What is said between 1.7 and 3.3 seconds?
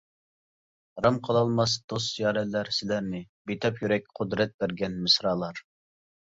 دوست-يارەنلەر سىلەرنى،